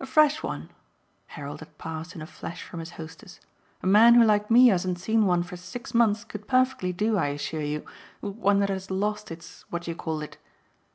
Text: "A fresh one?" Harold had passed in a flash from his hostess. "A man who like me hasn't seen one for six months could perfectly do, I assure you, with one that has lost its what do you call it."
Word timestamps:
"A 0.00 0.06
fresh 0.06 0.42
one?" 0.42 0.70
Harold 1.26 1.60
had 1.60 1.76
passed 1.76 2.14
in 2.14 2.22
a 2.22 2.26
flash 2.26 2.62
from 2.62 2.80
his 2.80 2.92
hostess. 2.92 3.40
"A 3.82 3.86
man 3.86 4.14
who 4.14 4.24
like 4.24 4.50
me 4.50 4.68
hasn't 4.68 4.98
seen 4.98 5.26
one 5.26 5.42
for 5.42 5.58
six 5.58 5.92
months 5.92 6.24
could 6.24 6.48
perfectly 6.48 6.94
do, 6.94 7.18
I 7.18 7.26
assure 7.26 7.60
you, 7.60 7.84
with 8.22 8.36
one 8.36 8.60
that 8.60 8.70
has 8.70 8.90
lost 8.90 9.30
its 9.30 9.66
what 9.68 9.82
do 9.82 9.90
you 9.90 9.96
call 9.96 10.22
it." 10.22 10.38